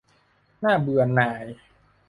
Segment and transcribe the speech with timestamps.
[0.63, 1.45] น่าเบื่อหน่าย